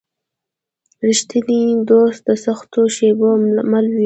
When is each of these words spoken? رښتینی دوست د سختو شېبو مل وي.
رښتینی 1.07 1.61
دوست 1.89 2.21
د 2.27 2.29
سختو 2.45 2.81
شېبو 2.95 3.29
مل 3.71 3.85
وي. 3.93 3.99